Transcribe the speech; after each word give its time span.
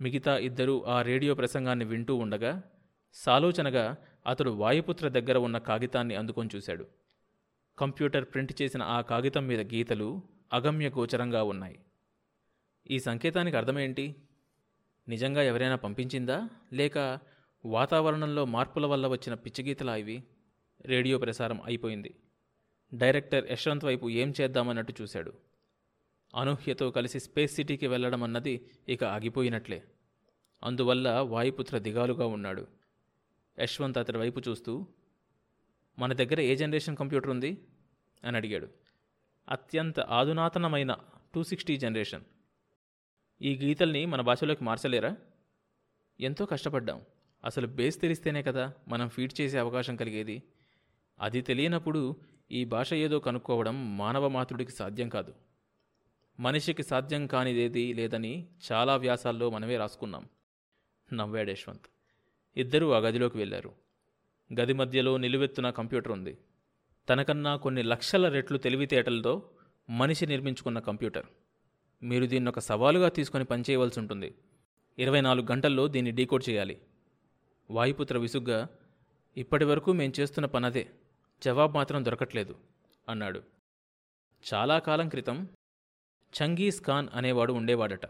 మిగతా 0.00 0.38
ఇద్దరూ 0.38 0.82
ఆ 0.82 1.02
రేడియో 1.02 1.34
ప్రసంగాన్ని 1.34 1.84
వింటూ 1.84 2.16
ఉండగా 2.16 2.62
సాలోచనగా 3.14 3.96
అతడు 4.26 4.50
వాయుపుత్ర 4.50 5.08
దగ్గర 5.08 5.38
ఉన్న 5.38 5.58
కాగితాన్ని 5.58 6.14
అందుకొని 6.14 6.48
చూశాడు. 6.56 6.86
కంప్యూటర్ 7.78 8.24
ప్రింట్ 8.24 8.62
చేసిన 8.62 8.82
ఆ 8.82 9.00
కాగితం 9.00 9.46
మీద 9.46 9.74
గీతలు 9.74 10.22
అగమ్య 10.52 10.88
గోచరంగా 10.88 11.42
ఉన్నాయి. 11.42 11.78
ఈ 12.90 12.98
సంకేతానికి 12.98 13.56
అర్థమేంటి? 13.56 14.16
నిజంగా 15.08 15.42
ఎవరైనా 15.42 15.76
పంపించిందా? 15.76 16.48
లేక 16.72 17.18
వాతావరణంలో 17.64 18.44
మార్పుల 18.44 18.86
వల్ల 18.86 19.06
వచ్చిన 19.06 19.34
పిచ్చిగీతలా 19.34 19.96
ఇవి? 19.96 20.24
రేడియో 20.86 21.18
ప్రసారం 21.18 21.60
అయిపోయింది. 21.64 22.14
డైరెక్టర్ 22.94 23.52
యశ్వంత్ 23.52 23.84
వైపు 23.84 24.10
ఏం 24.10 24.34
చేద్దామన్నట్టు 24.40 24.94
చూశాడు. 25.02 25.32
అనూహ్యతో 26.34 26.90
కలిసి 26.90 27.20
స్పేస్ 27.20 27.54
సిటీకి 27.54 27.86
వెళ్ళడం 27.86 28.22
అన్నది 28.22 28.70
ఇక 28.88 29.04
ఆగిపోయినట్లే. 29.04 29.84
అందువల్ల 30.62 31.10
వాయుపుత్ర 31.10 31.78
దిగాలుగా 31.78 32.26
ఉన్నాడు. 32.26 32.66
యశ్వంత్ 33.60 33.98
అతడి 33.98 34.18
వైపు 34.18 34.40
చూస్తూ 34.48 34.86
మన 35.98 36.12
దగ్గర 36.12 36.40
ఏ 36.40 36.56
జనరేషన్ 36.56 36.96
కంప్యూటర్ 36.96 37.30
ఉంది? 37.30 37.66
అని 38.24 38.36
అడిగాడు. 38.36 38.68
అత్యంత 39.48 40.00
ఆధునాతనమైన 40.00 40.96
టూ 41.34 41.44
సిక్స్టీ 41.44 41.76
జనరేషన్. 41.76 42.22
ఈ 43.42 43.56
గీతల్ని 43.56 44.06
మన 44.06 44.20
భాషలోకి 44.20 44.64
మార్చలేరా? 44.64 45.16
ఎంతో 46.20 46.46
కష్టపడ్డాం. 46.46 47.00
అసలు 47.44 47.66
బేస్ 47.66 48.00
తెలిస్తేనే 48.00 48.42
కదా 48.42 48.72
మనం 48.88 49.08
ఫీడ్ 49.08 49.40
చేసే 49.40 49.58
అవకాశం 49.58 49.96
కలిగేది. 49.96 50.42
అది 51.20 51.40
తెలియనప్పుడు 51.40 52.16
ఈ 52.50 52.64
భాష 52.64 52.92
ఏదో 52.92 53.18
కనుక్కోవడం 53.18 53.98
మానవ 53.98 54.28
మాతృడికి 54.28 54.72
సాధ్యం 54.72 55.08
కాదు. 55.08 55.34
మనిషికి 56.40 56.82
సాధ్యం 56.82 57.26
కానిదేది 57.26 57.94
లేదని 57.94 58.46
చాలా 58.72 58.96
వ్యాసాల్లో 58.96 59.50
మనమే 59.50 59.76
రాసుకున్నాం. 59.76 60.28
నవ్వాడు 61.12 61.50
యశ్వంత్. 61.50 61.86
ఇద్దరూ 62.56 62.92
ఆ 62.92 62.98
గదిలోకి 62.98 63.38
వెళ్ళారు. 63.38 63.72
గది 64.60 64.72
మధ్యలో 64.72 65.16
నిలువెత్తున 65.16 65.70
కంప్యూటర్ 65.70 66.12
ఉంది. 66.12 66.38
తనకన్నా 67.08 67.56
కొన్ని 67.56 67.82
లక్షల 67.82 68.28
రెట్లు 68.28 68.58
తెలివితేటలతో 68.58 69.50
మనిషి 69.90 70.26
నిర్మించుకున్న 70.26 70.78
కంప్యూటర్. 70.78 71.26
మీరు 72.02 72.26
దీన్ని 72.26 72.50
ఒక 72.50 72.58
సవాలుగా 72.58 73.08
తీసుకొని 73.08 73.44
పనిచేయవలసి 73.44 74.00
ఉంటుంది. 74.00 74.34
ఇరవై 74.98 75.20
నాలుగు 75.20 75.46
గంటల్లో 75.52 75.88
దీన్ని 75.88 76.10
డీకోడ్ 76.10 76.50
చేయాలి. 76.50 76.80
వాయుపుత్ర 77.70 78.18
విసుగ్గా 78.18 78.68
ఇప్పటి 79.36 79.64
వరకు 79.64 79.92
మేము 79.92 80.20
చేస్తున్న 80.20 80.46
పనదే. 80.46 80.90
జవాబు 81.44 81.72
మాత్రం 81.72 82.04
దొరకట్లేదు 82.04 82.56
అన్నాడు. 83.08 83.42
చాలా 84.54 84.78
కాలం 84.78 85.08
క్రితం 85.08 85.48
చంగీస్ 86.42 86.82
ఖాన్ 86.82 87.08
అనేవాడు 87.14 87.52
ఉండేవాడట. 87.52 88.06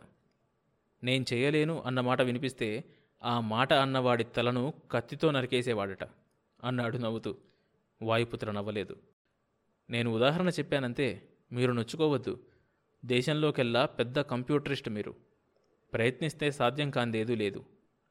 నేను 1.04 1.24
చేయలేను 1.32 1.82
అన్న 1.86 2.00
మాట 2.00 2.22
వినిపిస్తే 2.22 2.84
ఆ 3.22 3.40
మాట 3.40 3.72
అన్నవాడి 3.72 4.24
తలను 4.24 4.74
కత్తితో 4.90 5.30
నరికేసేవాడట 5.30 6.04
అన్నాడు 6.64 6.98
నవ్వుతూ. 6.98 7.36
వాయుపుత్ర 8.02 8.50
నవ్వలేదు. 8.50 8.96
నేను 9.90 10.14
ఉదాహరణ 10.14 10.48
చెప్పానంతే 10.48 11.22
మీరు 11.52 11.72
నొచ్చుకోవద్దు. 11.72 12.40
దేశంలోకెల్లా 13.04 13.86
పెద్ద 13.86 14.20
కంప్యూటరిస్ట్ 14.20 14.88
మీరు. 14.88 15.14
ప్రయత్నిస్తే 15.92 16.50
సాధ్యం 16.50 16.90
కాందేదూ 16.90 17.34
లేదు 17.34 17.64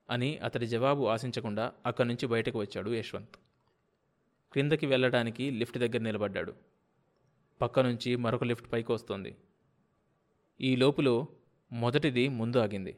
అని 0.09 0.37
అతడి 0.37 0.67
జవాబు 0.67 1.05
ఆశించకుండా 1.05 1.73
అక్కడి 1.85 2.07
నుంచి 2.07 2.27
బయటకు 2.27 2.59
వచ్చాడు 2.59 2.91
యశ్వంత్. 2.91 3.35
క్రిందకి 4.51 4.85
వెళ్ళడానికి 4.85 5.51
లిఫ్ట్ 5.51 5.77
దగ్గర 5.77 5.97
నిలబడ్డాడు. 5.97 6.53
పక్క 7.61 7.79
నుంచి 7.79 8.15
మరొక 8.15 8.43
లిఫ్ట్ 8.43 8.73
పైకి 8.73 8.91
వస్తోంది 8.91 9.35
ఈ 10.61 10.75
లోపులో 10.75 11.27
మొదటిది 11.71 12.27
ముందు 12.27 12.59
ఆగింది. 12.59 12.97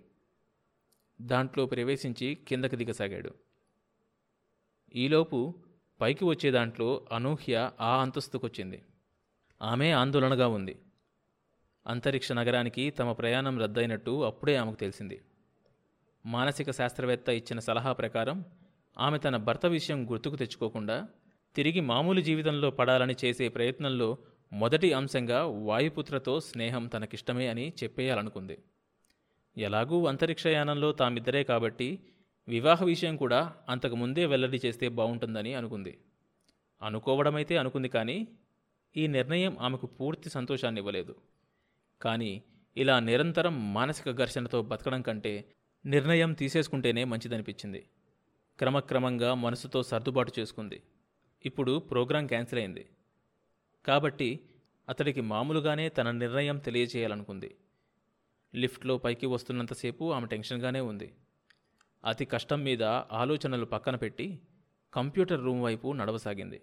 దాంట్లో 1.21 1.65
ప్రవేశించి 1.65 2.35
కిందకి 2.35 2.75
దిగసాగాడు. 2.75 3.31
ఈలోపు 4.95 5.53
పైకి 6.01 6.25
వచ్చే 6.25 6.51
దాంట్లో 6.51 7.07
అనూహ్య 7.11 7.71
ఆ 7.81 8.01
అంతస్తుకొచ్చింది. 8.01 8.83
ఆమె 9.61 9.91
ఆందోళనగా 9.91 10.47
ఉంది. 10.47 10.79
అంతరిక్ష 11.87 12.31
నగరానికి 12.31 12.89
తమ 12.89 13.11
ప్రయాణం 13.11 13.59
రద్దయినట్టు 13.59 14.23
అప్పుడే 14.23 14.55
ఆమెకు 14.55 14.75
తెలిసింది. 14.75 15.21
మానసిక 16.25 16.71
శాస్త్రవేత్త 16.71 17.29
ఇచ్చిన 17.29 17.59
సలహా 17.59 17.93
ప్రకారం 17.93 18.45
ఆమె 18.97 19.17
తన 19.17 19.37
భర్త 19.37 19.65
విషయం 19.65 20.11
గుర్తుకు 20.11 20.35
తెచ్చుకోకుండా 20.35 21.07
తిరిగి 21.55 21.79
మామూలు 21.79 22.21
జీవితంలో 22.21 22.71
పడాలని 22.71 23.15
చేసే 23.25 23.49
ప్రయత్నంలో 23.49 24.17
మొదటి 24.55 24.93
అంశంగా 24.93 25.45
వాయుపుత్రతో 25.45 26.39
స్నేహం 26.39 26.87
తనకిష్టమే 26.87 27.47
అని 27.47 27.73
చెప్పేయాలనుకుంది. 27.83 28.57
ఎలాగూ 29.57 30.05
అంతరిక్షయానంలో 30.05 30.91
తామిద్దరే 30.91 31.43
కాబట్టి 31.43 31.89
వివాహ 32.47 32.83
విషయం 32.83 33.17
కూడా 33.17 33.55
అంతకు 33.69 33.95
ముందే 33.95 34.25
వెల్లడి 34.25 34.59
చేస్తే 34.65 34.89
బాగుంటుందని 34.89 35.53
అనుకుంది. 35.53 35.93
అనుకోవడమైతే 36.81 37.57
అనుకుంది 37.57 37.89
కానీ 37.89 38.27
ఈ 38.97 39.07
నిర్ణయం 39.07 39.57
ఆమెకు 39.59 39.87
పూర్తి 39.87 40.29
సంతోషాన్ని 40.29 40.81
ఇవ్వలేదు 40.81 41.15
కానీ 42.01 42.43
ఇలా 42.77 42.99
నిరంతరం 42.99 43.73
మానసిక 43.73 44.11
ఘర్షణతో 44.11 44.61
బతకడం 44.61 45.01
కంటే 45.01 45.33
నిర్ణయం 45.85 46.33
తీసేసుకుంటేనే 46.33 47.03
మంచిదనిపించింది. 47.03 47.81
క్రమక్రమంగా 48.59 49.33
మనసుతో 49.33 49.83
సర్దుబాటు 49.83 50.31
చేసుకుంది. 50.39 50.83
ఇప్పుడు 51.45 51.79
ప్రోగ్రాం 51.79 52.27
క్యాన్సిల్ 52.27 52.59
అయింది. 52.59 52.85
కాబట్టి 53.85 54.39
అతడికి 54.89 55.21
మామూలుగానే 55.21 55.89
తన 55.89 56.11
నిర్ణయం 56.11 56.57
తెలియజేయాలనుకుంది. 56.57 57.55
లిఫ్ట్లో 58.55 58.97
పైకి 58.97 59.25
వస్తున్నంతసేపు 59.25 60.11
ఆమె 60.11 60.27
టెన్షన్గానే 60.27 60.79
ఉంది. 60.79 61.13
అతి 62.05 62.25
కష్టం 62.25 62.63
మీద 62.63 62.83
ఆలోచనలు 62.83 63.65
పక్కన 63.65 63.95
పెట్టి 63.95 64.39
కంప్యూటర్ 64.93 65.43
రూమ్ 65.43 65.63
వైపు 65.63 65.93
నడవసాగింది. 65.93 66.61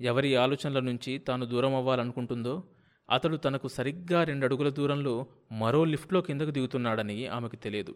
ఎవరి 0.00 0.36
ఆలోచనల 0.36 0.80
నుంచి 0.80 1.18
తాను 1.18 1.46
దూరం 1.46 1.74
అవ్వాలనుకుంటుందో 1.74 2.62
అతడు 3.10 3.36
తనకు 3.36 3.68
సరిగ్గా 3.68 4.24
రెండు 4.24 4.44
అడుగుల 4.44 4.68
దూరంలో 4.68 5.26
మరో 5.52 5.84
లిఫ్ట్లో 5.84 6.20
కిందకు 6.20 6.50
దిగుతున్నాడని 6.50 7.26
ఆమెకు 7.26 7.56
తెలియదు. 7.56 7.94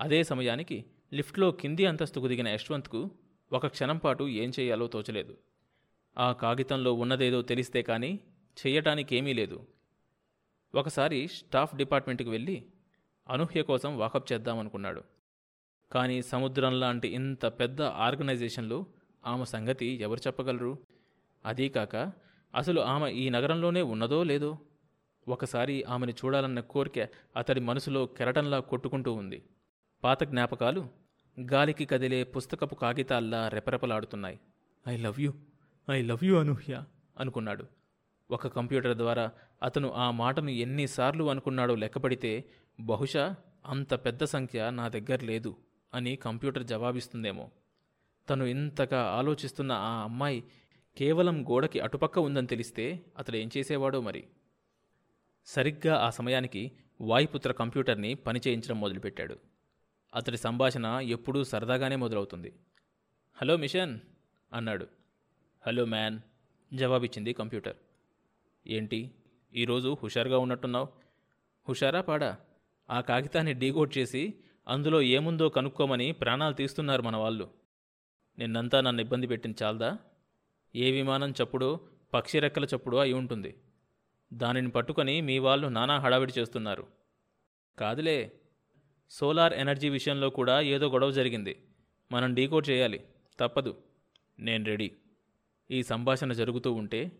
అదే 0.00 0.22
సమయానికి 0.22 0.84
లిఫ్ట్లో 1.12 1.50
కింది 1.50 1.86
అంతస్తుకు 1.86 2.28
దిగిన 2.28 2.48
యశ్వంత్కు 2.48 3.10
ఒక 3.52 3.66
క్షణం 3.66 3.98
పాటు 3.98 4.24
ఏం 4.24 4.52
చేయాలో 4.60 4.86
తోచలేదు. 4.86 5.36
ఆ 6.18 6.32
కాగితంలో 6.32 6.92
ఉన్నదేదో 6.92 7.42
తెలిస్తే 7.42 7.82
కానీ 7.82 8.20
చెయ్యటానికి 8.66 9.16
ఏమీ 9.16 9.32
లేదు. 9.32 9.66
ఒకసారి 10.74 11.28
స్టాఫ్ 11.28 11.76
డిపార్ట్మెంట్కి 11.76 12.30
వెళ్ళి 12.30 12.66
అనూహ్య 13.28 13.62
కోసం 13.62 13.98
వాకప్ 13.98 14.32
చేద్దామనుకున్నాడు. 14.32 15.02
కానీ 15.92 16.22
సముద్రం 16.22 16.80
లాంటి 16.80 17.08
ఇంత 17.08 17.46
పెద్ద 17.46 17.82
ఆర్గనైజేషన్లో 17.82 18.86
ఆమె 19.26 19.44
సంగతి 19.44 19.86
ఎవరు 19.86 20.20
చెప్పగలరు? 20.20 20.78
అదీ 21.46 21.68
కాక 21.68 21.96
అసలు 22.54 22.80
ఆమె 22.80 23.10
ఈ 23.10 23.30
నగరంలోనే 23.30 23.82
ఉన్నదో 23.82 24.22
లేదో? 24.22 24.58
ఒకసారి 25.28 25.82
ఆమెను 25.82 26.10
చూడాలన్న 26.10 26.60
కోరిక 26.60 27.08
అతడి 27.36 27.60
మనసులో 27.60 28.06
కెరటంలా 28.06 28.60
కొట్టుకుంటూ 28.60 29.12
ఉంది. 29.12 29.42
పాత 30.04 30.24
జ్ఞాపకాలు 30.24 30.88
గాలికి 31.40 31.84
కదిలే 31.84 32.24
పుస్తకపు 32.24 32.74
కాగితాల్లా 32.74 33.48
రెపరెపలాడుతున్నాయి. 33.48 34.40
I 34.88 34.96
love 34.96 35.20
you. 35.20 35.32
I 35.90 36.02
love 36.02 36.24
you 36.24 36.36
Anuhya 36.36 36.84
అనుకున్నాడు. 37.20 37.66
ఒక 38.30 38.46
కంప్యూటర్ 38.46 38.96
ద్వారా 38.96 39.30
అతను 39.62 39.92
ఆ 39.92 40.10
మాటను 40.10 40.50
ఎన్నిసార్లు 40.50 41.30
అనుకున్నాడో 41.30 41.74
లెక్కపడితే 41.74 42.44
బహుశా 42.80 43.36
అంత 43.66 43.94
పెద్ద 43.94 44.24
సంఖ్య 44.24 44.70
నా 44.70 44.88
దగ్గర 44.88 45.24
లేదు 45.24 45.56
అని 45.94 46.16
కంప్యూటర్ 46.16 46.64
జవాబిస్తుందేమో. 46.64 47.50
తను 48.30 48.44
ఇంతగా 48.44 49.02
ఆలోచిస్తున్న 49.02 49.72
ఆ 49.72 50.02
అమ్మాయి 50.02 50.44
కేవలం 50.96 51.48
గోడకి 51.50 51.80
అటుపక్క 51.80 52.18
ఉందని 52.18 52.46
తెలిస్తే 52.46 53.00
అతడు 53.18 53.36
ఏం 53.36 53.50
చేసేవాడో 53.56 54.00
మరి? 54.00 54.24
సరిగ్గా 55.46 55.96
ఆ 55.96 56.10
సమయానికి 56.10 56.72
వాయుపుత్ర 57.00 57.52
కంప్యూటర్ని 57.52 58.14
పనిచేయించడం 58.14 58.80
మొదలుపెట్టాడు. 58.80 59.36
అతడి 60.14 60.36
సంభాషణ 60.36 60.84
ఎప్పుడూ 61.02 61.44
సరదాగానే 61.44 61.96
మొదలవుతుంది. 61.96 62.52
హలో 63.36 63.56
మిషన్ 63.56 64.00
అన్నాడు. 64.52 65.01
హలో 65.66 65.84
మ్యాన్ 65.84 66.20
జవాబిచ్చింది 66.74 67.32
కంప్యూటర్. 67.32 67.76
ఏంటి? 68.66 69.10
ఈరోజు 69.54 69.96
హుషారుగా 70.02 70.38
ఉన్నట్టున్నావు? 70.38 70.88
హుషారా 71.68 72.00
పాడా? 72.00 72.38
ఆ 72.90 73.00
కాగితాన్ని 73.00 73.52
డీకోడ్ 73.52 73.98
చేసి 73.98 74.34
అందులో 74.68 75.02
ఏముందో 75.02 75.48
కనుక్కోమని 75.48 76.12
ప్రాణాలు 76.12 76.54
తీస్తున్నారు 76.54 77.02
మన 77.02 77.16
వాళ్ళు. 77.16 77.50
నిన్నంతా 78.38 78.80
నన్ను 78.80 79.02
ఇబ్బంది 79.02 79.26
పెట్టిన 79.26 79.52
చాలదా? 79.62 79.98
ఏ 80.76 80.90
విమానం 80.90 81.30
చప్పుడో 81.30 81.80
పక్షి 82.14 82.38
రెక్కల 82.38 82.64
చప్పుడో 82.64 82.98
అయి 82.98 83.12
ఉంటుంది. 83.12 83.54
దానిని 84.32 84.70
పట్టుకొని 84.70 85.20
మీ 85.20 85.38
వాళ్ళు 85.38 85.66
నానా 85.68 85.98
హడావిడి 85.98 86.32
చేస్తున్నారు. 86.38 86.86
కాదులే. 87.78 88.32
సోలార్ 89.10 89.52
ఎనర్జీ 89.52 89.88
విషయంలో 89.88 90.30
కూడా 90.30 90.60
ఏదో 90.60 90.90
గొడవ 90.90 91.10
జరిగింది. 91.10 91.66
మనం 92.12 92.34
డీకోడ్ 92.34 92.70
చేయాలి. 92.70 93.04
తప్పదు. 93.40 93.82
నేను 94.38 94.64
రెడీ. 94.64 94.90
ఈ 95.70 95.82
సంభాషణ 95.82 96.32
జరుగుతూ 96.32 96.72
ఉంటే 96.72 97.12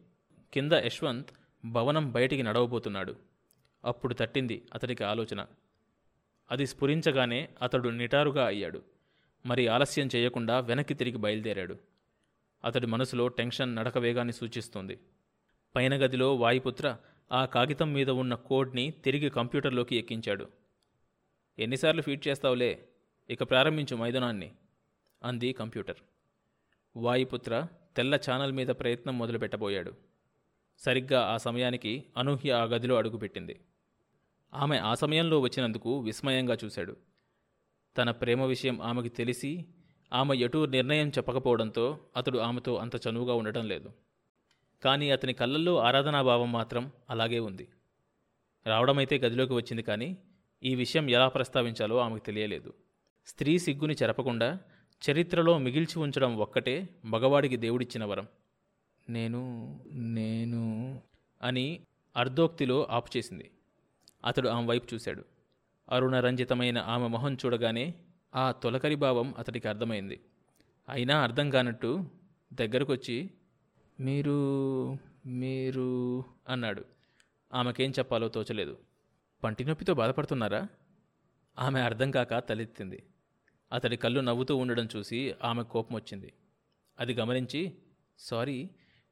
కింద 0.53 0.73
యశ్వంత్ 0.73 1.29
భవనం 1.65 2.13
బయటికి 2.13 2.43
నడవబోతున్నాడు. 2.43 3.17
అప్పుడు 3.85 4.15
తట్టింది 4.15 4.67
అతడికి 4.75 5.05
ఆలోచన. 5.05 5.47
అది 6.51 6.67
స్ఫురించగానే 6.67 7.49
అతడు 7.63 7.89
నిటారుగా 7.89 8.47
అయ్యాడు. 8.47 8.83
మరి 9.47 9.67
ఆలస్యం 9.67 10.09
చేయకుండా 10.17 10.61
వెనక్కి 10.61 10.95
తిరిగి 10.95 11.17
బయలుదేరాడు. 11.17 11.79
అతడి 12.65 12.87
మనసులో 12.87 13.29
టెన్షన్ 13.29 13.77
నడక 13.77 13.99
వేగాన్ని 13.99 14.33
సూచిస్తుంది. 14.33 14.99
పైన 15.77 15.95
గదిలో 15.95 16.35
వాయుపుత్ర 16.35 16.97
ఆ 17.33 17.45
కాగితం 17.45 17.93
మీద 17.93 18.11
ఉన్న 18.11 18.35
కోడ్ని 18.35 18.91
తిరిగి 18.91 19.31
కంప్యూటర్లోకి 19.31 19.97
ఎక్కించాడు. 19.97 20.49
ఎన్నిసార్లు 21.59 22.03
ఫీడ్ 22.03 22.29
చేస్తావులే? 22.29 22.89
ఇక 23.31 23.43
ప్రారంభించు 23.43 23.97
మైదానాన్ని 23.97 24.53
అంది 25.23 25.53
కంప్యూటర్. 25.53 25.97
వాయుపుత్ర 26.97 27.67
తెల్ల 27.97 28.15
ఛానల్ 28.15 28.53
మీద 28.53 28.67
ప్రయత్నం 28.67 29.19
మొదలుపెట్టబోయాడు. 29.19 29.93
సరిగ్గా 30.79 31.21
ఆ 31.21 31.37
సమయానికి 31.37 32.05
అనూహ్య 32.17 32.53
ఆ 32.53 32.65
గదిలో 32.65 32.97
అడుగుపెట్టింది 32.97 33.61
ఆమె 34.55 34.79
ఆ 34.79 34.95
సమయంలో 34.95 35.41
వచ్చినందుకు 35.41 36.01
విస్మయంగా 36.01 36.57
చూశాడు. 36.65 36.97
తన 37.97 38.11
ప్రేమ 38.11 38.43
విషయం 38.43 38.83
ఆమెకి 38.83 39.09
తెలిసి 39.09 39.65
ఆమె 40.13 40.37
ఎటూ 40.37 40.67
నిర్ణయం 40.67 41.09
చెప్పకపోవడంతో 41.09 41.99
అతడు 42.17 42.39
ఆమెతో 42.39 42.77
అంత 42.77 42.97
చనువుగా 42.97 43.35
ఉండటం 43.35 43.69
లేదు. 43.69 43.93
కానీ 44.85 45.11
అతని 45.11 45.33
కళ్ళల్లో 45.33 45.79
ఆరాధనాభావం 45.79 46.53
మాత్రం 46.53 46.93
అలాగే 47.11 47.39
ఉంది. 47.39 47.69
రావడమైతే 48.67 49.19
గదిలోకి 49.19 49.53
వచ్చింది 49.53 49.83
కానీ 49.83 50.17
ఈ 50.63 50.75
విషయం 50.75 51.11
ఎలా 51.11 51.29
ప్రస్తావించాలో 51.29 51.99
ఆమెకు 51.99 52.25
తెలియలేదు. 52.25 52.75
స్త్రీ 53.27 53.59
సిగ్గుని 53.59 53.95
చెరపకుండా 53.95 54.61
చరిత్రలో 55.11 55.59
మిగిల్చి 55.59 55.99
ఉంచడం 55.99 56.37
ఒక్కటే 56.37 56.89
మగవాడికి 57.05 57.57
దేవుడిచ్చిన 57.57 58.05
వరం. 58.05 58.27
నేను 59.09 59.81
నేను 59.93 61.01
అని 61.43 61.81
అర్ధోక్తిలో 62.17 62.87
ఆపు 62.91 63.11
చేసింది. 63.17 63.51
అతడు 64.25 64.49
ఆమె 64.49 64.67
వైపు 64.67 64.95
చూశాడు. 64.95 65.25
అరుణరంజితమైన 65.89 66.79
ఆమె 66.79 67.07
మొహం 67.07 67.35
చూడగానే 67.35 67.95
ఆ 68.35 68.51
తొలకరి 68.51 68.95
భావం 68.95 69.35
అతడికి 69.39 69.69
అర్థమైంది. 69.69 70.21
అయినా 70.89 71.23
అర్థం 71.23 71.51
కానట్టు 71.51 72.05
దగ్గరకొచ్చి 72.53 73.31
మీరు 74.01 74.97
మీరు 75.27 76.25
అన్నాడు. 76.49 76.85
ఆమెకేం 77.55 77.91
చెప్పాలో 77.91 78.29
తోచలేదు. 78.29 78.79
పంటి 79.45 79.65
నొప్పితో 79.65 79.95
బాధపడుతున్నారా? 79.95 80.67
ఆమె 81.59 81.81
అర్థం 81.81 82.11
కాక 82.11 82.49
తలెత్తింది. 82.49 83.03
అతడి 83.73 83.97
కళ్ళు 83.97 84.21
నవ్వుతూ 84.21 84.57
ఉండడం 84.57 84.89
చూసి 84.97 85.35
ఆమె 85.45 85.63
కోపం 85.63 85.97
వచ్చింది. 85.97 86.33
అది 86.99 87.15
గమనించి 87.15 87.79
సారీ 88.19 88.71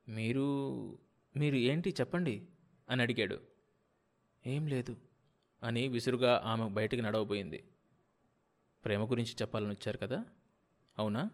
మీరు 0.09 0.99
మీరు 1.37 1.57
ఏంటి 1.57 1.91
చెప్పండి? 1.91 2.49
అని 2.91 3.03
అడిగాడు. 3.03 3.41
ఏం 4.47 4.67
లేదు 4.67 4.97
అని 5.63 5.89
విసురుగా 5.89 6.43
ఆమె 6.45 6.69
బయటికి 6.69 7.03
నడవబోయింది. 7.03 7.65
ప్రేమ 8.85 9.11
గురించి 9.11 9.33
చెప్పాలని 9.43 9.71
వచ్చారు 9.71 9.99
కదా? 9.99 10.25
అవునా? 10.99 11.31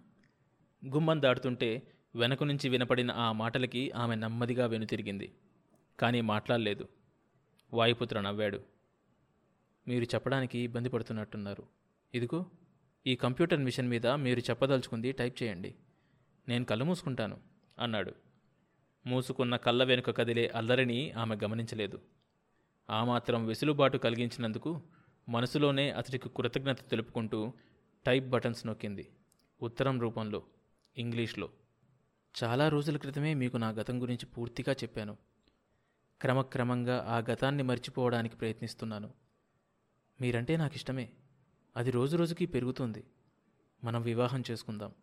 గుమ్మం 0.87 1.23
దాటుతుంటే 1.23 1.93
వెనక 2.15 2.45
నుంచి 2.45 2.69
వినపడిన 2.69 3.11
ఆ 3.11 3.33
మాటలకి 3.33 3.91
ఆమె 3.91 4.15
నెమ్మదిగా 4.15 4.67
వెనుతిరిగింది. 4.67 5.35
కానీ 6.01 6.21
మాట్లాడలేదు. 6.21 6.89
వాయుపుత్ర 7.73 8.21
నవ్వాడు. 8.21 8.61
మీరు 9.89 10.05
చెప్పడానికి 10.05 10.59
ఇబ్బంది 10.59 10.89
పడుతున్నట్టున్నారు. 10.89 11.67
ఇదిగో 12.15 12.47
ఈ 13.07 13.17
కంప్యూటర్ 13.17 13.61
మిషన్ 13.61 13.89
మీద 13.89 14.07
మీరు 14.07 14.41
చెప్పదలుచుకుంది 14.41 15.13
టైప్ 15.13 15.43
చేయండి. 15.43 15.75
నేను 16.49 16.65
కళ్ళు 16.65 16.85
మూసుకుంటాను 16.85 17.41
అన్నాడు. 17.79 18.13
మూసుకున్న 19.07 19.57
కళ్ళ 19.57 19.85
వెనుక 19.85 20.17
కదిలే 20.17 20.49
అల్లరిని 20.49 21.11
ఆమె 21.11 21.37
గమనించలేదు. 21.45 22.03
ఆ 22.91 23.05
మాత్రం 23.05 23.47
వెసులుబాటు 23.47 23.99
కలిగించినందుకు 23.99 24.83
మనసులోనే 25.29 25.91
అతడికి 25.91 26.29
కృతజ్ఞత 26.29 26.89
తెలుపుకుంటూ 26.89 27.53
టైప్ 28.07 28.27
బటన్స్ 28.27 28.67
నొక్కింది 28.67 29.09
ఉత్తరం 29.63 30.01
రూపంలో 30.01 30.43
ఇంగ్లీష్లో. 30.97 31.51
చాలా 32.45 32.69
రోజుల 32.69 32.97
క్రితమే 32.97 33.35
మీకు 33.35 33.57
నా 33.57 33.69
గతం 33.69 34.03
గురించి 34.03 34.27
పూర్తిగా 34.27 34.73
చెప్పాను. 34.73 35.17
క్రమక్రమంగా 36.21 37.05
ఆ 37.09 37.19
గతాన్ని 37.19 37.63
మర్చిపోవడానికి 37.63 38.37
ప్రయత్నిస్తున్నాను. 38.37 39.13
మీరంటే 40.21 40.57
నాకు 40.57 40.75
ఇష్టమే 40.75 41.13
అది 41.77 41.91
రోజు 41.91 42.17
రోజుకి 42.17 42.47
పెరుగుతుంది. 42.47 43.05
మనం 43.85 44.03
వివాహం 44.03 44.43
చేసుకుందాం. 44.51 44.95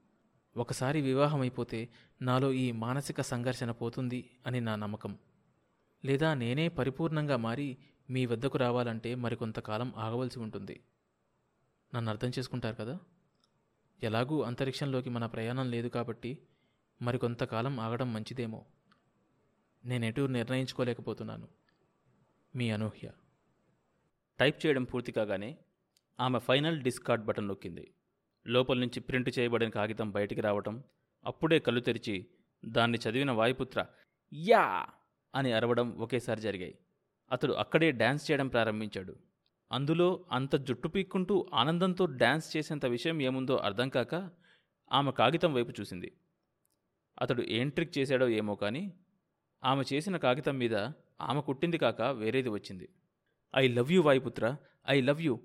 ఒకసారి 0.57 1.01
వివాహం 1.01 1.41
అయిపోతే 1.41 1.89
నాలో 2.21 2.51
ఈ 2.51 2.71
మానసిక 2.71 3.21
సంఘర్షణ 3.21 3.71
పోతుంది 3.71 4.29
అని 4.47 4.61
నా 4.61 4.75
నమ్మకం. 4.75 5.17
లేదా 6.05 6.33
నేనే 6.33 6.67
పరిపూర్ణంగా 6.67 7.37
మారి 7.37 7.77
మీ 8.09 8.25
వద్దకు 8.25 8.57
రావాలంటే 8.57 9.15
మరికొంతకాలం 9.15 9.93
ఆగవలసి 9.97 10.39
ఉంటుంది. 10.39 10.83
నన్ను 11.95 12.11
అర్థం 12.11 12.31
చేసుకుంటారు 12.39 12.75
కదా? 12.75 12.99
ఎలాగూ 14.03 14.41
అంతరిక్షంలోకి 14.41 15.09
మన 15.09 15.25
ప్రయాణం 15.25 15.71
లేదు 15.71 15.87
కాబట్టి 15.87 16.37
మరికొంతకాలం 17.01 17.79
ఆగడం 17.79 18.13
మంచిదేమో. 18.13 18.65
నేనెటూ 19.85 20.27
నిర్ణయించుకోలేకపోతున్నాను. 20.27 21.47
మీ 22.55 22.71
అనూహ్య. 22.71 23.11
టైప్ 24.39 24.65
చేయడం 24.65 24.83
పూర్తి 24.83 25.11
కాగానే 25.11 25.57
ఆమె 26.19 26.39
ఫైనల్ 26.39 26.81
డిస్కార్డ్ 26.81 27.25
బటన్ 27.25 27.47
నొక్కింది. 27.47 27.85
లోపల 28.45 28.79
నుంచి 28.79 28.99
ప్రింట్ 28.99 29.39
చేయబడిన 29.39 29.69
కాగితం 29.69 30.11
బయటికి 30.11 30.41
రావటం 30.41 30.83
అప్పుడే 31.25 31.59
కళ్ళు 31.59 31.81
తెరిచి 31.81 32.15
దాన్ని 32.65 32.97
చదివిన 32.97 33.31
వాయుపుత్ర 33.31 33.85
యా! 34.31 34.87
అని 35.33 35.53
అరవడం 35.53 35.91
ఒకేసారి 35.97 36.41
జరిగాయి. 36.41 36.75
అతడు 37.31 37.53
అక్కడే 37.53 37.91
డ్యాన్స్ 37.91 38.31
చేయడం 38.31 38.47
ప్రారంభించాడు. 38.47 39.13
అందులో 39.71 40.25
అంత 40.31 40.55
జుట్టు 40.55 40.87
పీక్కుంటూ 40.87 41.49
ఆనందంతో 41.53 42.05
డ్యాన్స్ 42.05 42.57
చేసేంత 42.57 42.85
విషయం 42.85 43.21
ఏముందో 43.21 43.55
అర్థం 43.55 43.89
కాక 43.89 44.15
ఆమె 44.91 45.11
కాగితం 45.11 45.53
వైపు 45.53 45.81
చూసింది. 45.81 46.09
అతడు 47.21 47.41
ఏం 47.41 47.69
ట్రిక్ 47.69 47.97
చేశాడో 47.97 48.27
ఏమో 48.29 48.55
కానీ 48.55 48.93
ఆమె 49.63 49.83
చేసిన 49.93 50.17
కాగితం 50.17 50.57
మీద 50.57 50.75
ఆమె 51.21 51.41
కుట్టింది 51.41 51.77
కాక 51.77 52.01
వేరేది 52.01 52.49
వచ్చింది. 52.49 52.87
I 53.53 53.67
love 53.67 53.91
you 53.91 54.01
Vayuputra 54.01 54.45
I 54.89 55.01
love 55.01 55.21
you! 55.21 55.35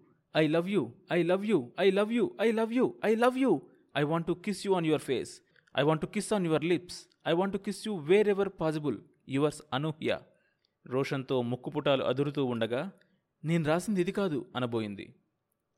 I 0.42 0.44
love 0.54 0.68
you 0.74 0.82
I 1.12 1.20
love 1.30 1.44
you 1.50 1.58
I 1.80 1.90
love 1.98 2.12
you 2.18 2.24
I 2.46 2.48
love 2.60 2.72
you 2.78 2.86
I 3.10 3.12
love 3.24 3.38
you 3.38 3.52
I 3.96 4.02
want 4.02 4.26
to 4.26 4.34
kiss 4.44 4.62
you 4.66 4.72
on 4.74 4.86
your 4.86 5.04
face 5.10 5.32
I 5.74 5.82
want 5.82 6.02
to 6.02 6.08
kiss 6.14 6.32
on 6.32 6.46
your 6.46 6.64
lips 6.64 6.98
I 7.28 7.32
want 7.32 7.54
to 7.54 7.60
kiss 7.66 7.82
you 7.88 7.94
wherever 8.28 8.50
possible 8.60 8.98
yours 9.28 9.62
Anuhya 9.72 10.20
రోషన్తో 10.86 11.42
ముక్కుపుటాలు 11.42 12.04
అదురుతూ 12.04 12.44
ఉండగా 12.44 12.82
నేను 13.44 13.64
రాసింది 13.64 14.00
ఇది 14.00 14.12
కాదు 14.12 14.38
అనబోయింది. 14.56 15.06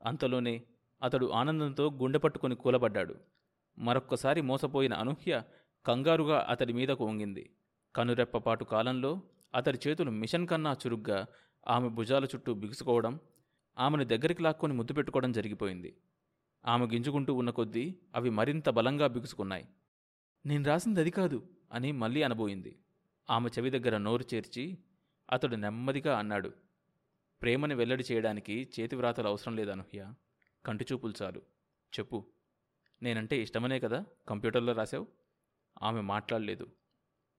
అంతలోనే 0.06 0.54
అతడు 1.02 1.26
ఆనందంతో 1.30 1.84
గుండె 1.90 2.18
పట్టుకుని 2.18 2.54
కూలబడ్డాడు. 2.54 3.14
మరొక్కసారి 3.78 4.40
మోసపోయిన 4.40 4.94
అనూహ్య 4.94 5.42
కంగారుగా 5.86 6.46
అతడి 6.48 6.72
మీదకు 6.72 7.02
వంగింది. 7.06 7.44
కనురెప్పపాటు 7.96 8.64
కాలంలో 8.64 9.12
అతడి 9.54 9.78
చేతులు 9.86 10.10
మిషన్ 10.10 10.46
కన్నా 10.46 10.72
చురుగ్గా 10.72 11.18
ఆమె 11.68 11.88
భుజాల 11.88 12.24
చుట్టూ 12.24 12.54
బిగుసుకోవడం 12.54 13.14
ఆమెను 13.78 14.04
దగ్గరికి 14.04 14.42
లాక్కొని 14.42 14.72
ముద్దు 14.72 14.92
పెట్టుకోవడం 14.92 15.32
జరిగిపోయింది. 15.32 15.96
ఆమె 16.66 16.86
గింజుకుంటూ 16.86 17.34
ఉన్న 17.34 17.50
కొద్దీ 17.50 17.98
అవి 18.14 18.30
మరింత 18.30 18.68
బలంగా 18.68 19.06
బిగుసుకున్నాయి. 19.06 19.68
నేను 20.46 20.64
రాసింది 20.64 21.00
అది 21.00 21.10
కాదు 21.10 21.48
అని 21.72 21.92
మళ్ళీ 21.92 22.22
అనబోయింది. 22.22 22.78
ఆమె 23.30 23.48
చెవి 23.48 23.70
దగ్గర 23.70 23.96
నోరు 23.96 24.24
చేర్చి 24.34 24.78
అతడు 25.32 25.56
నెమ్మదిగా 25.56 26.18
అన్నాడు. 26.18 26.52
ప్రేమని 27.42 27.74
వెల్లడి 27.74 28.04
చేయడానికి 28.12 28.68
చేతివ్రాతలు 28.80 29.28
అవసరం 29.28 29.56
లేదు 29.56 29.70
అనూహ్య. 29.70 30.12
కంటిచూపులు 30.66 31.14
చాలు. 31.22 31.42
చెప్పు. 31.98 32.26
నేనంటే 33.02 33.42
ఇష్టమనే 33.42 33.80
కదా 33.80 34.04
కంప్యూటర్లో 34.28 34.72
రాశావు 34.72 35.06
ఆమె 35.82 36.00
మాట్లాడలేదు. 36.00 36.66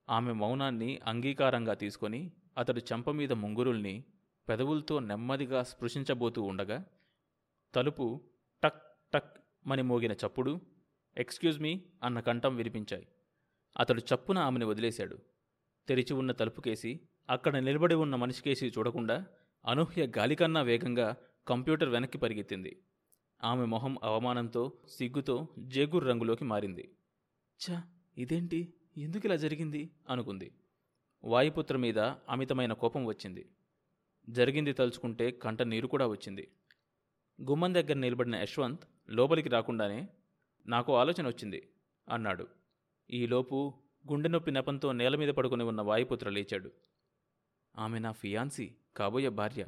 ఆమె 0.10 0.32
మౌనాన్ని 0.32 1.00
అంగీకారంగా 1.08 1.74
తీసుకొని 1.74 2.32
అతడు 2.58 2.80
చెంప 2.80 3.10
మీద 3.10 3.34
ముంగురుల్ని 3.34 4.04
పెదవులతో 4.50 5.00
నెమ్మదిగా 5.00 5.64
స్పృశించబోతూ 5.64 6.42
ఉండగా 6.42 6.86
తలుపు 7.76 8.22
టక్ 8.64 8.82
టక్ 9.14 9.40
మని 9.68 9.82
మోగిన 9.82 10.12
చప్పుడు 10.12 10.62
ఎక్స్క్యూజ్ 11.18 11.60
మీ 11.60 11.82
అన్న 12.04 12.20
కంఠం 12.20 12.56
వినిపించాయి. 12.56 13.08
అతడు 13.80 14.00
చప్పున 14.00 14.38
ఆమెను 14.38 14.68
వదిలేశాడు. 14.68 15.18
తెరిచి 15.88 16.14
ఉన్న 16.14 16.32
తలుపుకేసి 16.32 17.00
అక్కడ 17.30 17.58
నిలబడి 17.58 17.96
ఉన్న 17.96 18.16
మనిషికేసి 18.16 18.68
చూడకుండా 18.68 19.26
అనూహ్య 19.66 20.08
గాలికన్నా 20.18 20.62
వేగంగా 20.62 21.16
కంప్యూటర్ 21.48 21.90
వెనక్కి 21.90 22.18
పరిగెత్తింది. 22.18 22.82
ఆమె 23.44 23.66
మొహం 23.66 23.98
అవమానంతో 24.04 24.74
సిగ్గుతో 24.88 25.48
జేగుర్ 25.60 26.08
రంగులోకి 26.08 26.44
మారింది. 26.44 26.96
ఛ! 27.60 27.82
ఇదేంటి? 28.18 28.74
ఎందుకు 28.98 29.26
ఇలా 29.26 29.36
జరిగింది? 29.36 29.90
అనుకుంది. 30.10 30.52
వాయుపుత్ర 31.24 31.78
మీద 31.78 32.00
అమితమైన 32.30 32.74
కోపం 32.74 33.06
వచ్చింది. 33.06 33.50
జరిగింది 34.30 34.74
తలుచుకుంటే 34.74 35.32
కంట 35.32 35.62
నీరు 35.62 35.88
కూడా 35.88 36.08
వచ్చింది. 36.08 36.52
గుమ్మం 37.42 37.74
దగ్గర 37.74 37.94
నిలబడిన 37.94 38.36
యశ్వంత్ 38.36 38.82
లోపలికి 39.10 39.50
రాకుండానే 39.50 40.08
నాకు 40.68 40.96
ఆలోచన 40.96 41.28
వచ్చింది 41.28 41.70
అన్నాడు. 42.10 42.48
ఈలోపు 43.12 43.74
గుండె 44.12 44.30
నొప్పి 44.30 44.52
నెపంతో 44.52 44.92
నేల 44.92 45.16
మీద 45.16 45.30
పడుకుని 45.30 45.64
ఉన్న 45.64 45.82
వాయుపుత్ర 45.82 46.30
లేచాడు. 46.30 46.72
ఆమె 47.78 48.00
నా 48.00 48.12
ఫియాన్సీ 48.12 48.76
కాబోయే 48.98 49.30
భార్య 49.30 49.68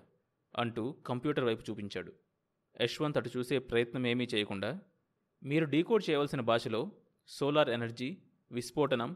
అంటూ 0.55 0.91
కంప్యూటర్ 0.91 1.43
వైపు 1.43 1.71
చూపించాడు. 1.71 2.13
యశ్వంత్ 2.81 3.17
అటు 3.17 3.29
చూసే 3.37 3.59
ప్రయత్నం 3.59 4.07
ఏమీ 4.07 4.23
చేయకుండా 4.23 4.79
మీరు 5.43 5.65
డీకోడ్ 5.65 6.09
చేయవలసిన 6.09 6.41
భాషలో 6.41 6.91
సోలార్ 7.27 7.69
ఎనర్జీ 7.69 8.17
విస్ఫోటనం 8.51 9.15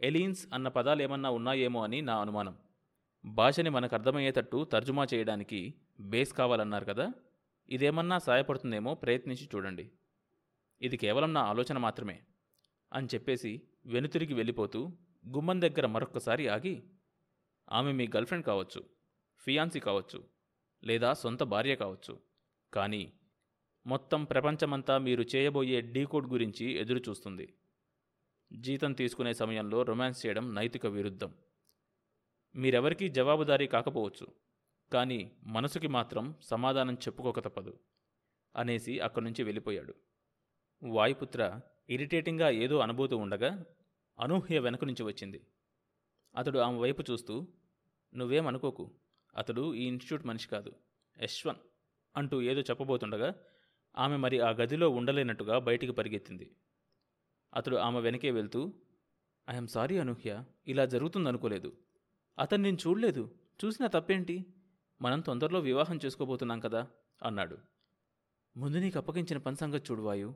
ఎలీన్స్ 0.00 0.48
అన్న 0.54 0.68
పదాలు 0.68 1.02
ఏమన్నా 1.02 1.30
ఉన్నాయేమో 1.30 1.84
అని 1.84 2.02
నా 2.02 2.20
అనుమానం. 2.20 2.58
భాషని 3.24 3.70
మనకు 3.70 3.94
అర్థమయ్యేటట్టు 3.94 4.64
తర్జుమా 4.64 5.06
చేయడానికి 5.14 5.74
బేస్ 6.00 6.32
కావాలన్నారు 6.32 6.84
కదా? 6.84 7.12
ఇదేమన్నా 7.68 8.18
సాయపడుతుందేమో 8.18 8.94
ప్రయత్నించి 8.94 9.48
చూడండి. 9.54 9.90
ఇది 10.82 10.96
కేవలం 10.96 11.34
నా 11.34 11.40
ఆలోచన 11.40 11.78
మాత్రమే 11.78 12.22
అని 12.92 13.08
చెప్పేసి 13.14 13.62
వెనుతిరిగి 13.86 14.34
వెళ్ళిపోతూ 14.34 14.98
గుమ్మం 15.28 15.62
దగ్గర 15.62 15.86
మరొక్కసారి 15.86 16.48
ఆగి 16.48 16.82
ఆమె 17.72 17.92
మీ 17.92 18.06
గర్ల్ఫ్రెండ్ 18.06 18.46
కావచ్చు 18.46 18.84
ఫియాన్సీ 19.38 19.80
కావచ్చు 19.80 20.24
లేదా 20.84 21.12
సొంత 21.12 21.42
భార్య 21.42 21.76
కావచ్చు. 21.76 22.20
కానీ 22.74 23.12
మొత్తం 23.86 24.24
ప్రపంచమంతా 24.24 24.98
మీరు 24.98 25.24
చేయబోయే 25.36 25.80
డీకోడ్ 25.80 26.30
గురించి 26.30 26.66
ఎదురుచూస్తుంది. 26.66 27.54
జీతం 28.52 28.92
తీసుకునే 28.92 29.34
సమయంలో 29.34 29.82
రొమాన్స్ 29.82 30.26
చేయడం 30.26 30.54
నైతిక 30.54 30.86
విరుద్ధం. 30.86 31.34
మీరెవరికీ 32.56 33.08
జవాబుదారీ 33.08 33.66
కాకపోవచ్చు 33.66 34.26
కానీ 34.92 35.32
మనసుకి 35.42 35.86
మాత్రం 35.86 36.34
సమాధానం 36.42 36.94
చెప్పుకోక 36.94 37.40
తప్పదు 37.40 37.78
అనేసి 38.56 39.00
అక్కడి 39.00 39.24
నుంచి 39.24 39.42
వెళ్ళిపోయాడు. 39.42 39.94
వాయుపుత్ర 40.82 41.60
ఇరిటేటింగ్గా 41.90 42.50
ఏదో 42.50 42.78
అనుభూతి 42.78 43.14
ఉండగా 43.14 43.64
అనూహ్య 44.20 44.58
వెనక 44.58 44.84
నుంచి 44.84 45.02
వచ్చింది. 45.02 45.46
అతడు 46.36 46.58
ఆమె 46.58 46.78
వైపు 46.78 47.04
చూస్తూ 47.10 47.46
నువ్వేం 48.14 48.46
అనుకోకు 48.46 48.90
అతడు 49.36 49.74
ఈ 49.74 49.86
ఇన్స్టిట్యూట్ 49.86 50.26
మనిషి 50.26 50.48
కాదు 50.48 50.72
యశ్వన్ 51.18 51.56
అంటూ 52.16 52.42
ఏదో 52.42 52.60
చెప్పబోతుండగా 52.60 53.34
ఆమె 53.96 54.16
మరి 54.16 54.40
ఆ 54.40 54.50
గదిలో 54.50 54.90
ఉండలేనట్టుగా 54.90 55.58
బయటికి 55.58 55.92
పరిగెత్తింది. 55.92 56.50
అతడు 57.54 57.76
ఆమె 57.76 58.00
వెనకే 58.00 58.30
వెళ్తూ 58.30 58.74
ఐఎమ్ 59.50 59.68
సారీ 59.68 59.98
అనూహ్య 59.98 60.44
ఇలా 60.68 60.84
జరుగుతుందనుకోలేదు. 60.84 61.72
అతను 62.38 62.62
నేను 62.62 62.78
చూడలేదు. 62.86 63.34
చూసినా 63.64 63.88
తప్పేంటి? 63.88 64.46
మనం 65.02 65.20
తొందరలో 65.20 65.60
వివాహం 65.60 65.98
చేసుకోబోతున్నాం 66.04 66.60
కదా 66.60 66.88
అన్నాడు. 67.22 67.58
ముందు 68.56 68.76
నీకు 68.76 68.98
అప్పగించిన 68.98 69.38
పని 69.38 69.56
సంగతి 69.56 69.92
చూడు 69.92 70.02
వాయు. 70.02 70.34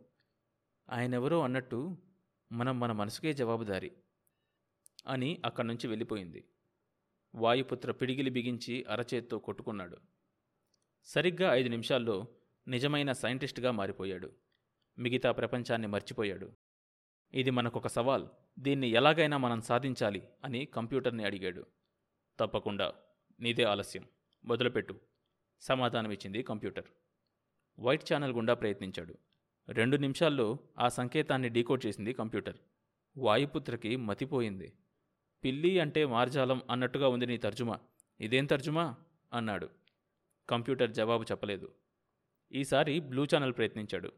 ఆయనెవరో 0.90 1.40
అన్నట్టు 1.40 1.96
మనం 2.52 2.80
మన 2.80 2.92
మనసుకే 2.92 3.34
జవాబుదారి 3.34 3.92
అని 5.06 5.42
అక్కడి 5.44 5.68
నుంచి 5.68 5.88
వెళ్ళిపోయింది. 5.88 6.44
వాయుపుత్ర 7.34 7.92
పిడిగిలి 7.92 8.30
బిగించి 8.30 8.84
అరచేత్తో 8.84 9.38
కొట్టుకున్నాడు. 9.38 9.96
సరిగ్గా 11.04 11.54
ఐదు 11.54 11.68
నిమిషాల్లో 11.68 12.26
నిజమైన 12.68 13.12
సైంటిస్ట్గా 13.12 13.70
మారిపోయాడు. 13.70 14.32
మిగతా 14.98 15.32
ప్రపంచాన్ని 15.32 15.88
మర్చిపోయాడు. 15.88 16.52
ఇది 17.34 17.50
మనకొక 17.50 17.86
సవాల్. 17.86 18.28
దీన్ని 18.58 18.88
ఎలాగైనా 18.88 19.36
మనం 19.36 19.60
సాధించాలి 19.60 20.28
అని 20.44 20.64
కంప్యూటర్ని 20.64 21.24
అడిగాడు. 21.24 21.66
తప్పకుండా. 22.42 22.92
నీదే 23.40 23.62
ఆలస్యం. 23.62 24.04
మొదలుపెట్టు. 24.44 25.00
సమాధానమిచ్చింది 25.60 26.42
కంప్యూటర్. 26.42 26.84
వైట్ 27.80 28.12
ఛానల్ 28.12 28.32
గుండా 28.32 28.54
ప్రయత్నించాడు. 28.54 29.18
రెండు 29.68 29.96
నిమిషాల్లో 29.96 30.58
ఆ 30.78 30.88
సంకేతాన్ని 30.88 31.48
డీకోడ్ 31.48 31.86
చేసింది 31.86 32.12
కంప్యూటర్. 32.12 32.56
వాయుపుత్రకి 33.16 33.96
మతిపోయింది. 33.96 34.72
పిల్లి 35.44 35.80
అంటే 35.80 36.06
మార్జాలం 36.06 36.62
అన్నట్టుగా 36.70 37.08
ఉంది 37.08 37.26
నీ 37.26 37.36
తర్జుమా. 37.36 37.78
ఇదేం 38.20 38.46
తర్జుమా? 38.46 38.96
అన్నాడు. 39.32 39.68
కంప్యూటర్ 40.48 40.90
జవాబు 40.90 41.22
చెప్పలేదు. 41.22 41.74
ఈసారి 42.52 43.00
బ్లూ 43.00 43.24
ఛానల్ 43.24 43.52
ప్రయత్నించాడు. 43.52 44.12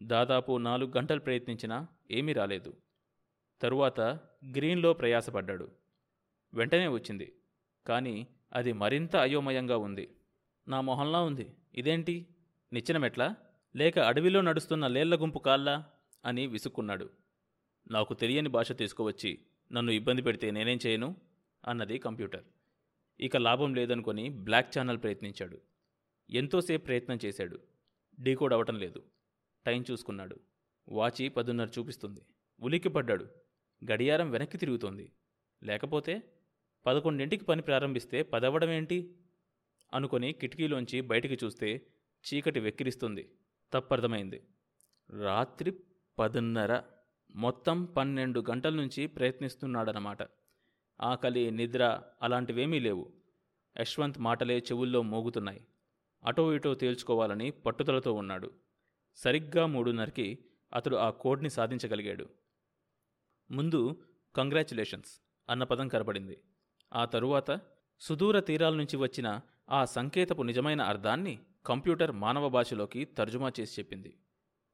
దాదాపు 0.00 0.58
నాలుగు 0.58 0.92
గంటలు 0.96 1.20
ప్రయత్నించినా 1.20 1.86
ఏమీ 2.10 2.32
రాలేదు. 2.32 2.76
తరువాత 3.62 4.00
గ్రీన్లో 4.50 4.92
ప్రయాసపడ్డాడు. 4.92 5.70
వెంటనే 6.54 6.88
వచ్చింది. 6.88 7.39
కానీ 7.90 8.26
అది 8.52 8.72
మరింత 8.72 9.16
అయోమయంగా 9.16 9.76
ఉంది. 9.76 10.10
నా 10.68 10.80
మొహంలా 10.80 11.22
ఉంది. 11.22 11.52
ఇదేంటి? 11.74 12.26
నిచ్చినమెట్లా? 12.72 13.34
లేక 13.76 13.98
అడవిలో 13.98 14.40
నడుస్తున్న 14.40 14.86
లేళ్ళ 14.86 15.20
గుంపు 15.20 15.38
కాల్లా 15.38 15.86
అని 16.24 16.46
విసుక్కున్నాడు. 16.46 17.10
నాకు 17.90 18.14
తెలియని 18.14 18.48
భాష 18.48 18.72
తీసుకువచ్చి 18.72 19.38
నన్ను 19.72 19.92
ఇబ్బంది 19.92 20.22
పెడితే 20.22 20.50
నేనేం 20.50 20.78
చేయను? 20.86 21.16
అన్నది 21.68 21.98
కంప్యూటర్. 21.98 22.44
ఇక 23.20 23.36
లాభం 23.36 23.74
లేదనుకొని 23.74 24.28
బ్లాక్ 24.28 24.78
ఛానల్ 24.78 25.02
ప్రయత్నించాడు. 25.02 25.60
ఎంతోసేపు 26.30 26.84
ప్రయత్నం 26.84 27.18
చేశాడు. 27.24 27.58
డీకోడ్ 28.20 28.54
అవటం 28.54 28.78
లేదు. 28.78 29.02
టైం 29.66 29.84
చూసుకున్నాడు. 29.90 30.40
వాచి 30.88 31.28
పదున్నర 31.28 31.68
చూపిస్తుంది. 31.78 32.20
ఉలిక్కిపడ్డాడు. 32.60 33.26
గడియారం 33.92 34.30
వెనక్కి 34.30 34.58
తిరుగుతోంది. 34.58 35.12
లేకపోతే 35.62 36.22
పదకొండింటికి 36.86 37.44
పని 37.44 37.62
ప్రారంభిస్తే 37.62 38.22
పదవడమేంటి? 38.22 39.14
అనుకొని 39.94 40.32
కిటికీలోంచి 40.32 41.00
బయటికి 41.00 41.38
చూస్తే 41.44 41.86
చీకటి 42.24 42.60
వెక్కిరిస్తుంది. 42.60 43.30
తప్పర్థమైంది. 43.72 44.42
రాత్రి 45.10 45.80
పదున్నర. 46.18 46.82
మొత్తం 47.34 47.84
పన్నెండు 47.84 48.44
గంటల 48.50 48.74
నుంచి 48.74 49.06
ప్రయత్నిస్తున్నాడనమాట 49.06 50.18
ఆకలి 51.00 51.50
నిద్ర 51.50 52.02
అలాంటివేమీ 52.22 52.78
లేవు. 52.78 53.12
యశ్వంత్ 53.80 54.18
మాటలే 54.18 54.58
చెవుల్లో 54.58 55.02
మోగుతున్నాయి. 55.02 55.66
అటో 56.24 56.54
ఇటో 56.54 56.74
తేల్చుకోవాలని 56.74 57.50
పట్టుదలతో 57.50 58.12
ఉన్నాడు. 58.12 58.50
సరిగ్గా 59.16 59.66
మూడున్నరకి 59.66 60.38
అతడు 60.74 60.96
ఆ 60.96 61.10
కోడ్ని 61.10 61.50
సాధించగలిగాడు. 61.50 62.28
ముందు 63.50 64.02
కంగ్రాచులేషన్స్ 64.36 65.20
అన్న 65.50 65.64
పదం 65.64 65.88
కనబడింది 65.88 66.38
ఆ 66.94 67.04
తరువాత 67.04 67.60
సుదూర 68.00 68.40
తీరాల 68.40 68.74
నుంచి 68.74 68.96
వచ్చిన 68.96 69.40
ఆ 69.70 69.84
సంకేతపు 69.84 70.42
నిజమైన 70.42 70.82
అర్థాన్ని 70.82 71.38
కంప్యూటర్ 71.66 72.12
మానవ 72.12 72.48
భాషలోకి 72.48 73.04
తర్జుమా 73.04 73.52
చేసి 73.60 73.80
చెప్పింది. 73.80 74.16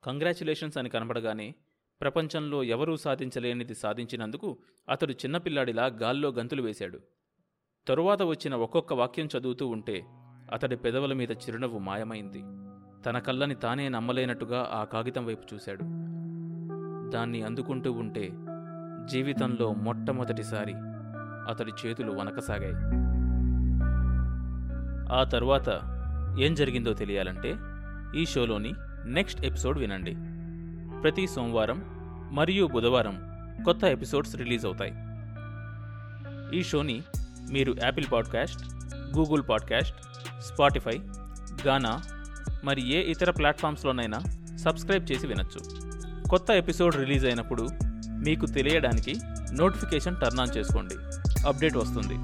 కంగ్రాచులేషన్స్ 0.05 0.79
అని 0.79 0.89
కనపడగానే 0.89 1.55
ప్రపంచంలో 2.01 2.63
ఎవరూ 2.63 2.97
సాధించలేనిది 2.97 3.75
సాధించినందుకు 3.75 4.59
అతడు 4.89 5.13
చిన్నపిల్లాడిలా 5.13 5.87
గాల్లో 5.87 6.29
గంతులు 6.29 6.63
వేశాడు. 6.63 7.01
తరువాత 7.89 8.23
వచ్చిన 8.23 8.55
ఒక్కొక్క 8.55 8.95
వాక్యం 8.95 9.29
చదువుతూ 9.39 9.69
ఉంటే 9.69 10.05
అతడి 10.53 10.77
పెదవుల 10.77 11.13
మీద 11.13 11.33
చిరునవ్వు 11.33 11.79
మాయమైంది. 11.79 12.39
తన 13.03 13.19
కళ్ళని 13.19 13.55
తానే 13.55 13.89
నమ్మలేనట్టుగా 13.89 14.71
ఆ 14.73 14.85
కాగితం 14.85 15.27
వైపు 15.27 15.55
చూశాడు. 15.55 15.83
దాన్ని 17.11 17.43
అందుకుంటూ 17.43 17.93
ఉంటే 17.93 18.29
జీవితంలో 19.11 19.73
మొట్టమొదటిసారి 19.73 20.75
అతడి 21.49 21.73
చేతులు 21.87 22.13
వనకసాగాయి 22.13 23.07
ఆ 25.13 25.25
తరువాత 25.25 25.69
ఏం 26.39 26.55
జరిగిందో 26.55 26.93
తెలియాలంటే 26.93 27.57
ఈ 28.21 28.27
షోలోని 28.27 28.75
నెక్స్ట్ 29.05 29.47
ఎపిసోడ్ 29.47 29.79
వినండి. 29.79 30.17
ప్రతి 31.01 31.27
సోమవారం 31.27 31.85
మరియు 32.33 32.67
బుధవారం 32.67 33.19
కొత్త 33.65 33.85
ఎపిసోడ్స్ 33.85 34.37
రిలీజ్ 34.37 34.67
అవుతాయి. 34.67 34.95
ఈ 36.59 36.63
షోని 36.63 37.03
మీరు 37.53 37.77
Apple 37.83 38.07
podcast 38.13 38.75
Google 39.19 39.43
podcast 39.51 39.97
Spotify 40.43 41.01
Gaana 41.67 42.01
మరి 42.65 42.95
ఏ 42.95 43.11
ఇతర 43.11 43.31
ప్లాట్ఫామ్స్లోనైనా 43.31 44.19
సబ్స్క్రైబ్ 44.57 45.13
చేసి 45.13 45.27
వినొచ్చు. 45.27 45.87
కొత్త 46.29 46.51
ఎపిసోడ్ 46.51 46.97
రిలీజ్ 46.97 47.27
అయినప్పుడు 47.27 47.69
మీకు 48.11 48.47
తెలియడానికి 48.47 49.21
నోటిఫికేషన్ 49.53 50.17
టర్న్ 50.17 50.41
ఆన్ 50.41 50.57
చేసుకోండి. 50.57 50.95
అప్డేట్ 51.47 51.77
వస్తుంది. 51.77 52.17